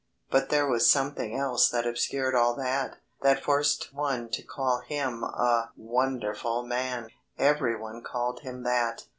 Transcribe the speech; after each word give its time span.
But 0.31 0.49
there 0.49 0.65
was 0.67 0.89
something 0.89 1.37
else 1.37 1.69
that 1.69 1.85
obscured 1.85 2.33
all 2.33 2.55
that, 2.55 2.95
that 3.21 3.43
forced 3.43 3.93
one 3.93 4.29
to 4.29 4.41
call 4.41 4.79
him 4.79 5.23
a 5.23 5.69
wonderful 5.77 6.65
man. 6.65 7.09
Everyone 7.37 8.01
called 8.01 8.39
him 8.39 8.63
that. 8.63 9.05